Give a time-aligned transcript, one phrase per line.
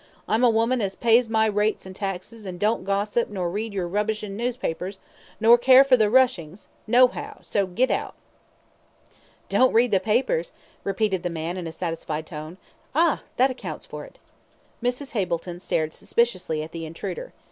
[0.27, 3.87] I'm a woman as pays my rates an' taxes, and don't gossip nor read yer
[3.87, 4.97] rubbishin' newspapers,
[5.39, 8.15] nor care for the Russings, no how, so git out."
[9.47, 10.53] "Don't read the papers?"
[10.83, 12.57] repeated the man, in a satisfied tone,
[12.95, 13.21] "ah!
[13.37, 14.17] that accounts for it."
[14.81, 15.11] Mrs.
[15.11, 17.31] Hableton stared suspiciously at the intruder.